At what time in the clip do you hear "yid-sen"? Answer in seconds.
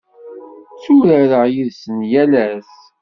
1.53-1.97